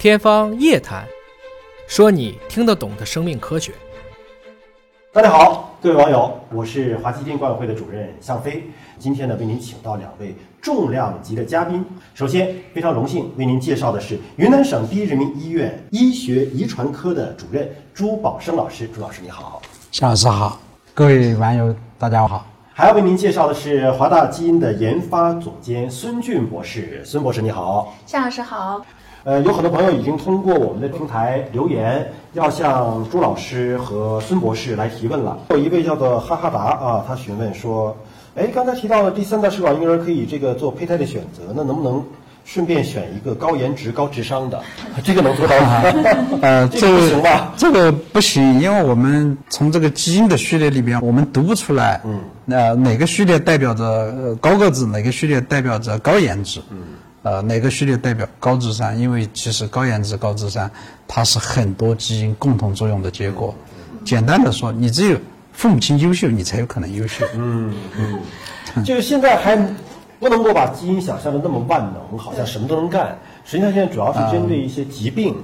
[0.00, 1.04] 天方夜谭，
[1.86, 3.74] 说你听得懂的生命科学。
[5.12, 8.64] 大家好，各位网友，我是华西天管委会的主任向飞。
[8.98, 11.84] 今天呢，为您请到两位重量级的嘉宾。
[12.14, 18.88] 首先，非常荣幸为您介绍的是云南省第一人民医院医学遗传科的主任朱宝生老师。
[18.88, 19.60] 朱老师，你好。
[19.92, 20.58] 向老师好，
[20.94, 22.46] 各位网友大家好。
[22.72, 27.04] 还要为您介绍的是华大基因的研发总监孙俊博士。
[27.04, 27.94] 孙博士，你好。
[28.06, 28.82] 向老师好。
[29.22, 35.38] 呃，有很多朋友已经通过我们的平台留言，要向朱老师和孙博士来提问了。
[35.50, 37.94] 有一位叫做哈哈达啊，他询问说
[38.34, 42.02] ：“哎，刚才提到了第三代试管婴儿可以这个做胚胎的选择，那能不能
[42.46, 44.58] 顺便选一个高颜值、高智商的？
[45.04, 45.82] 这个能做到吗？
[46.40, 47.52] 呃， 这个不行吧？
[47.58, 56.78] 这个不行，因为我们从这个基因的序列里边，我们读不出来，嗯，那哪个序列代表着呃高个子，哪个序列代表着高颜值，嗯。”
[57.22, 58.96] 呃，哪个序列代表高智商？
[58.98, 60.70] 因为其实高颜值、高智商，
[61.06, 63.54] 它是很多基因共同作用的结果。
[64.04, 65.18] 简单的说，你只有
[65.52, 67.26] 父母亲优秀，你才有可能优秀。
[67.34, 68.20] 嗯嗯，
[68.84, 69.54] 就是现在还
[70.18, 73.18] 不能够把基因想象的那么万能，好像什么都能干。
[73.44, 75.36] 实际上，现在主要是针对一些疾病。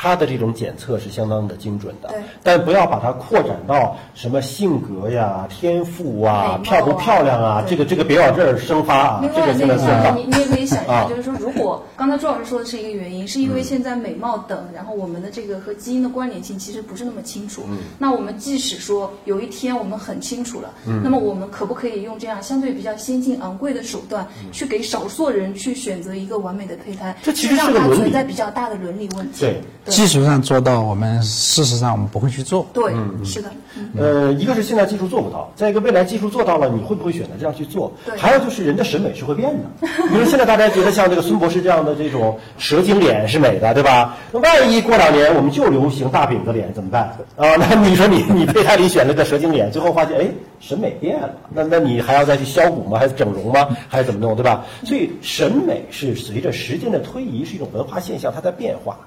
[0.00, 9.20] 它的这种检测是相当的精准的，但不要把它扩展到什么性格呀、天赋啊、漂不漂亮啊，这个这个别往这儿生发啊。
[9.20, 17.62] 另外那个，你你也可以想一下，就是说，如果刚才朱老师说的是一个原因，是因为现在美貌等，然后我们的这个和基因的关联性其实不是那么清楚。
[17.98, 27.16] 那我们即使说有一天我们很清楚了，那么我们可不可以用这样相对比较先进、昂贵的手段，去给少数人去选择一个完美的胚胎？
[27.20, 29.40] 这其实是个它存在比较大的伦理问题。
[29.40, 29.60] 对。
[29.88, 32.66] 技术上做到，我们事实上我们不会去做。
[32.72, 32.92] 对，
[33.24, 33.50] 是的。
[33.96, 37.92] 呃，一个是现在技术做不到，再一个未来技术做到了，你会不会选择这样去做？
[38.16, 39.86] 还有就是人的审美是会变的。
[40.08, 44.16] 比如现在大家觉得像这个孙博士这样的这种蛇精脸是美的，对吧？
[44.32, 47.16] 那万一过两年我们就流行大饼子脸怎么办？
[47.36, 50.26] 啊，那你说你你胚胎里选了个蛇精脸，最后发现哎
[50.60, 52.98] 审美变了，那那你还要再去削骨吗？
[52.98, 53.68] 还是整容吗？
[53.88, 54.64] 还是怎么弄，对吧？
[54.84, 58.98] 所以审美是随着时间的推移是一种文化现象，它在变化。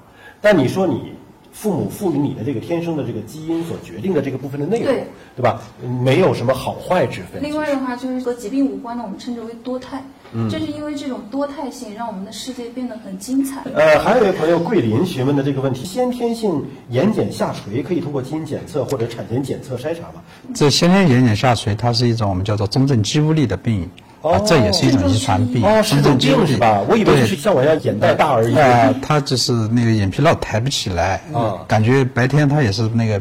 [0.42, 1.12] 但你说你
[1.52, 4.92] 父母赋予你的这个天生的这个基因所决定的这个部分的内容，
[5.36, 5.62] 对吧？
[6.02, 7.42] 没有什么好坏之分。
[7.42, 10.02] 另外的话，就是和疾病无关的，我们称之为多态。
[10.34, 13.62] 嗯，正是因为这种多态性，让我们的世界变得很精彩。
[13.74, 20.22] 呃，还有一位朋友桂林询问的这个问题：先天性眼睑下垂可以通过基因检测或者产前检测筛查吗？
[20.54, 23.90] 这先天眼睑下垂，它是一种我们叫做中正肌无力的病。
[24.22, 26.80] 啊，这也是一种遗传病，是种病是吧？
[26.88, 28.56] 我以为是像我一样眼袋大而已。
[28.56, 33.20] 啊，他就是那个眼皮老抬不起来，啊，感觉白天他也是那个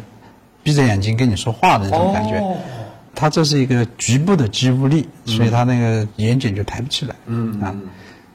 [0.63, 2.37] 闭着眼睛跟你说话的那种感觉。
[2.37, 2.55] 哦，
[3.15, 7.15] 他这是一个局部的肌无力，所以他那个眼睑就抬不起来。
[7.25, 7.75] 嗯啊，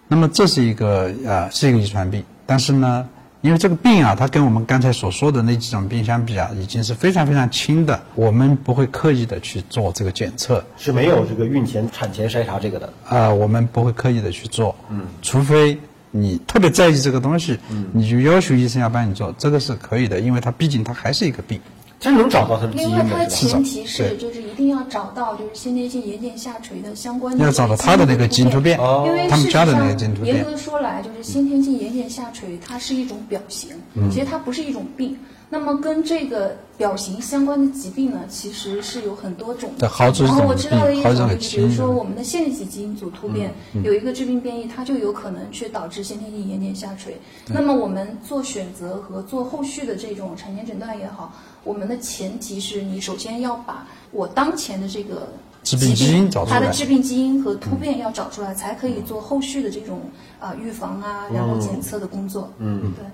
[0.09, 3.09] 那么这是一个啊，是一个遗传病，但是呢。
[3.47, 8.03] 因为这个病啊，它跟我们刚才所说的那几种病相比啊，已经是非常非常轻的。
[8.17, 12.93] 我们不会刻意的去做这个检测，是没有这个孕前、产前筛查这个的。
[13.09, 14.75] 啊，我们不会刻意的去做。
[14.91, 15.79] 嗯，除非
[16.11, 21.61] 你特别在意这个东西，嗯，你就要求医生要帮你做，这个是可以的，因为它毕竟它还是一个病。
[21.99, 27.45] 真能找到它的基因另外，它的前提是就是一定要找到就是先天性眼睑下垂的相关的。
[27.45, 30.37] 要找到他的那个基因突变，因为他们家的那个基因突变。
[30.37, 33.71] 严格的说来，就是先天性眼睑下垂，它是一种表型，
[34.11, 35.17] 其实它不是一种病。
[35.49, 39.89] 那么跟这个表型相关的疾病呢，其实是有很多种的。
[40.25, 47.17] 然后我知道的一种，就是比如说我们的线粒体基因组突变有一个致病变异，它就有可能去导致先天性眼睑下垂。
[47.47, 51.33] 那么我们做选择和做后续的这种产前诊断也好，
[51.63, 55.29] 我们的前提是你首先要把我当前的这个
[55.67, 60.01] 致病基因找出来，它的致病基因和突变要找出来，才可以做后续的这种
[60.39, 62.49] 啊预防啊，然后检测的工作。
[62.59, 63.05] 嗯，对。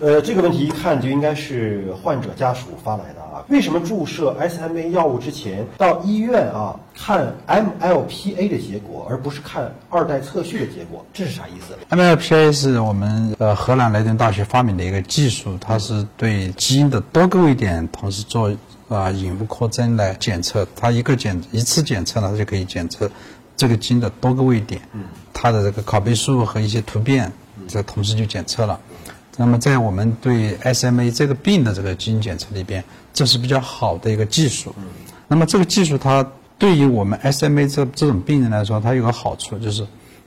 [0.00, 3.44] 呃，这个问题一看就应该是患者家属发来的啊。
[3.48, 11.04] 为什么注射 SMA 药物之前到医院啊看 MLPA 的结果，而不是看二代测序的结果？
[11.12, 18.50] 这是啥意思？MLPA 是我们呃荷兰莱顿大学发明的一个技术，它是对基因的多个位点同时做
[18.94, 20.66] 啊隐物扩增来检测。
[20.76, 23.10] 它一个检一次检测呢，它就可以检测
[23.56, 27.30] 这个基因的多个位点，嗯，它的这个拷贝数和一些突变，
[27.68, 28.78] 这同时就检测了。
[29.38, 32.84] 那么，在我们对 SMA 这个病的这个基因检测里边，
[33.14, 34.74] 这是比较好的一个技术。
[35.26, 36.26] 那么，这个技术它
[36.58, 39.86] 对于我们 SMA 这这种病人来说，它有个好处，就是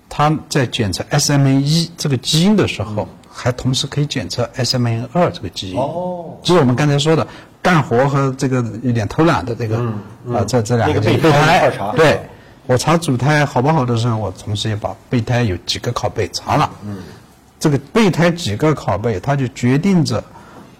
[0.09, 5.77] 它在检测 SMA 一这个基因的时候，还同时可以检测 SMA 二这个基因。
[5.77, 7.27] 哦，就是我们刚才说的
[7.65, 9.79] 干活和这个有点偷懒的这个
[10.31, 11.71] 啊，这这两个备胎。
[11.95, 12.21] 对，
[12.67, 16.69] 我查主胎好不好的时候，我同时也把备胎有几个拷贝查了。
[16.85, 16.97] 嗯。
[17.59, 20.23] 这个备胎几个拷贝，它就决定着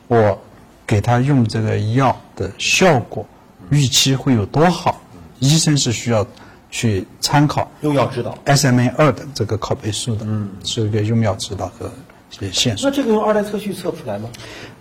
[0.08, 0.40] 我
[0.86, 3.26] 给他用这个药的效果
[3.72, 5.02] 预期会有多好。
[5.40, 6.28] 医生是需要
[6.70, 8.38] 去参考用药指导。
[8.46, 12.95] SMA 二的这个拷贝数的，嗯，是一个用药指导的一些线索那。
[12.95, 14.30] 这个用二代测序测不出来吗？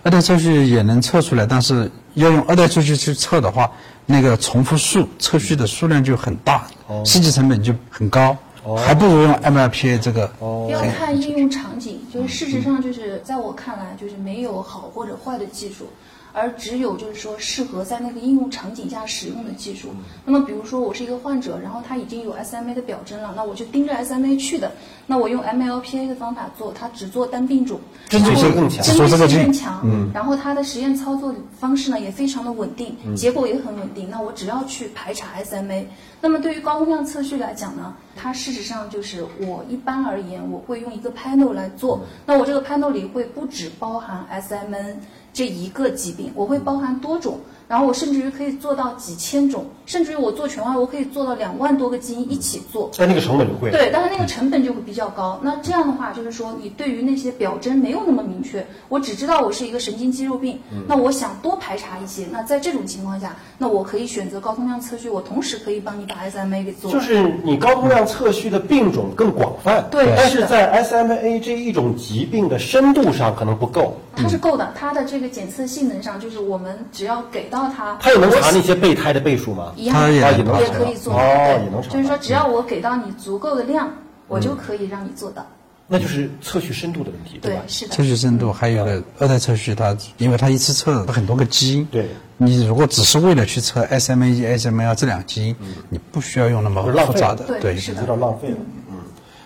[0.03, 3.71] 二代测序也能测出来，但是要用二代测序去测的话，
[4.05, 8.37] 那个重复数测序的数量就很大，哦、设计成本就很高，
[8.77, 10.31] 还不如用 MLPA 这个。
[10.69, 15.89] 要看应用场景，就是事实上就是在我看来，就是没有好或者坏的技术，
[16.35, 19.89] 而只有就是说适合在那个应用场景下使用的技术。
[20.25, 24.73] 那么比如说我是一个患者，然后他已经有 SMA 的表征了，那我就盯着 SMA 去的，
[25.07, 29.81] 那我用 MLPA 的方法做，它只做单病种，针对性更强针对性更强。
[29.85, 34.11] 嗯，然后它的实验操作方式呢也非常的稳定，结果也很稳定。
[34.11, 35.85] 那我只要去排查 SMA。
[36.21, 42.01] 那么对于高通量测序来讲呢，它事实上就是我一般而言，我会用一个 panel 来做。
[42.27, 44.95] 那我这个 panel 里会不只包含 SMN
[45.33, 47.39] 这一个疾病，我会包含多种。
[47.67, 52.91] 然后我甚至于可以做到几千种，甚至于我做全外，我可以做到两万多个基因一起做。
[52.99, 53.71] 但那个成本就贵。
[53.71, 55.41] 对，但是那个成本就会比较高。
[55.43, 62.27] 那这样的话，就是说你对于那些表征没有那么明确，我只知道我是一个神经肌肉病，那我想多排查一些。
[62.31, 66.91] 那在这种情况下，那我可以选择高通量测序，我同时可以帮你把 SMA 给做。
[66.91, 73.97] 就是你高通量测序的病种更广泛，对但是在 SMA 这一种疾病的深度上可能不够。
[74.17, 79.73] 它是够的，它的这个检测性能上，就是我们只要给到它，它也能查那些备胎的倍数吗？
[79.77, 80.61] 一样它也啊也能查。
[80.61, 81.89] 也可以做，哦对也能查。
[81.89, 83.91] 就是说只要我给到你足够的量，
[84.29, 85.45] 我就可以让你做到。
[85.87, 88.03] 那就是测序深度的问题，吧？，对是的测。
[88.03, 92.09] 序深度还有个二代测序，它因为它一次测很多个基因，对
[92.39, 95.57] 你如果只是为了去测 SMA 一、SMA 二这两个基因，
[95.91, 98.57] 你不需要用那么复杂的，对，对是的有点浪费了。
[98.89, 98.97] 嗯，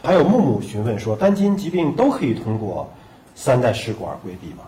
[0.03, 2.89] 还有木木询问说，单基因疾病都可以通过
[3.35, 4.65] 三代试管规避吗？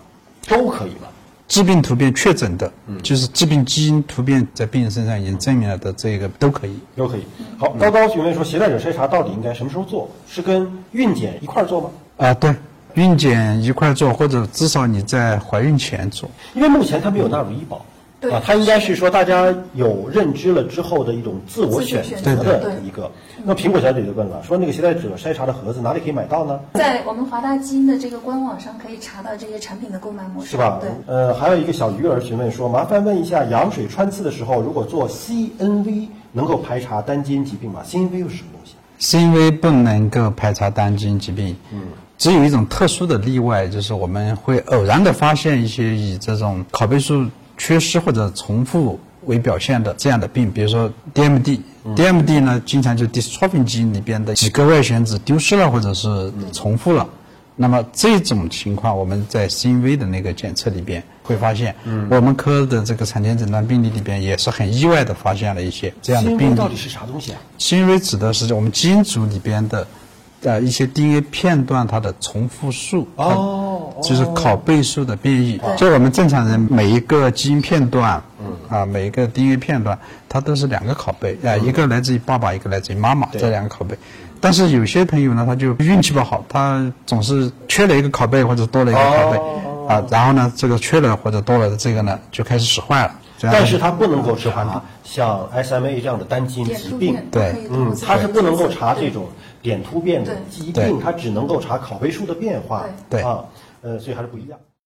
[0.48, 1.08] 都可以吗？
[1.50, 6.78] 致病突变确诊的，就是致病基因突变在病人身上已经证明了的这个都可以。
[6.94, 7.24] 都可以。
[7.58, 10.08] 好，高高询问说，携带者筛查到底应该什么时候做？
[10.28, 11.90] 是跟孕检一块儿做吗？
[12.18, 12.54] 啊，对，
[12.94, 16.30] 孕检一块儿做，或者至少你在怀孕前做。
[16.54, 17.84] 因为目前它没有纳入医保。
[18.20, 23.10] 对啊，它应该是说大家有认知了之后的一种自我选择的一个。
[23.44, 26.60] 那苹果小姐就问了，说那个携带者筛查的盒子哪里可以买到呢？
[26.74, 30.90] 在我们华大基因的这个官网上可以查到这些产品的购买模式，是吧对。？
[31.06, 38.74] 呃，还有一个小鱼儿询问说，麻烦问一下，羊水穿刺的时候，如果做 CNV 能够排查单基因疾病吗？CNV 又是什么东西
[39.16, 41.80] ？？CNV 不能够排查单基因疾病，嗯，
[42.18, 47.26] 只有一种特殊的例外，就是我们会偶然的发现一些以这种拷贝数
[47.60, 51.60] 缺失或者重复为表现的这样的病，比如说 DMD。
[51.96, 57.08] DMD 呢，经常就 dystrophin 基因里边的几个外旋子丢失了，或者是重复了。
[57.56, 61.74] 那么这种情况，我们在 CNV 的那个检测里边会发现，
[62.10, 66.54] 我们科的这个产前诊断病例里边也是很意外的发现了一些这样的病例。
[66.54, 69.86] 到底是啥东西啊？CNV 指的是我们基因组里边的
[70.42, 73.69] 呃一些 DNA 片段它的重复数，哦它
[74.02, 75.60] 就是拷贝数的变异。
[75.76, 78.46] 就我们正常人每一个基因片段，嗯。
[78.70, 79.98] 啊每一个 DNA 片段，
[80.28, 83.98] 它都是两个拷贝啊，一个来自于爸爸，一个来自于妈妈，这两个拷贝。
[84.40, 89.38] 但是有些朋友呢，他就运气不好，他总是缺了一个拷贝或者多了一个拷贝
[89.92, 93.14] 啊，然后呢，这个缺了或者多了的这个呢就开始使坏了。
[93.42, 97.16] 但是它不能够查像 SMA 这样的单基因疾病。
[97.32, 97.54] 对。
[97.70, 99.26] 嗯，它是不能够查这种
[99.62, 103.22] 点突变的疾病，它只能够查拷贝数的变化，对。
[103.22, 103.40] 啊，
[103.82, 104.60] 呃，所以还是不一样。